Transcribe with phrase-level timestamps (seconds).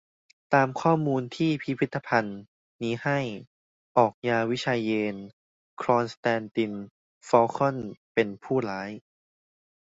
[0.53, 2.39] ตามข้อมูลที่พิพิธภัณฑ์
[2.81, 3.19] นี้ให้
[3.97, 5.27] ออกญาวิไชเยนทร์
[5.81, 6.73] คอนสแตนติน
[7.27, 7.77] ฟอลคอน
[8.13, 8.89] เป็นผู้ร้าย